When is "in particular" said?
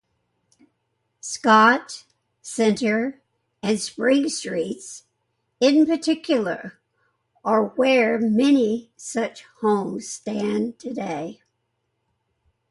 5.59-6.79